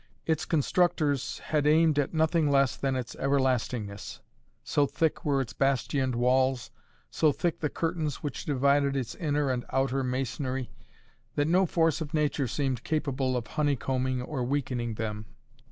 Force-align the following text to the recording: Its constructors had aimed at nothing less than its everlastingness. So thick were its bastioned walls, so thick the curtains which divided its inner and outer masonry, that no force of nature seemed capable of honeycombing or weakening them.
Its 0.25 0.45
constructors 0.45 1.37
had 1.37 1.67
aimed 1.67 1.99
at 1.99 2.11
nothing 2.11 2.49
less 2.49 2.75
than 2.75 2.95
its 2.95 3.15
everlastingness. 3.19 4.19
So 4.63 4.87
thick 4.87 5.23
were 5.23 5.41
its 5.41 5.53
bastioned 5.53 6.15
walls, 6.15 6.71
so 7.11 7.31
thick 7.31 7.59
the 7.59 7.69
curtains 7.69 8.23
which 8.23 8.43
divided 8.43 8.95
its 8.95 9.13
inner 9.13 9.51
and 9.51 9.63
outer 9.71 10.03
masonry, 10.03 10.71
that 11.35 11.47
no 11.47 11.67
force 11.67 12.01
of 12.01 12.15
nature 12.15 12.47
seemed 12.47 12.83
capable 12.83 13.37
of 13.37 13.45
honeycombing 13.45 14.23
or 14.23 14.43
weakening 14.43 14.95
them. 14.95 15.27